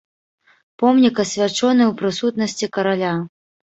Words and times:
Помнік 0.85 1.15
асвячоны 1.25 1.83
ў 1.87 1.93
прысутнасці 2.03 2.75
караля. 2.77 3.19